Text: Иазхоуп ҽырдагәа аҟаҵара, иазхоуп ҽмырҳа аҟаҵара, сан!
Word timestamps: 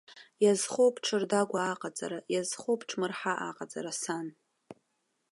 Иазхоуп 0.43 0.95
ҽырдагәа 1.05 1.59
аҟаҵара, 1.73 2.19
иазхоуп 2.33 2.81
ҽмырҳа 2.89 3.33
аҟаҵара, 3.47 3.91
сан! 4.01 4.27